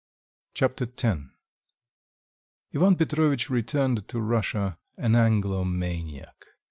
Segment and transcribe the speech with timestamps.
[0.55, 1.05] Chapter X
[2.73, 6.43] Ivan Petrovitch returned to Russia an Anglomaniac.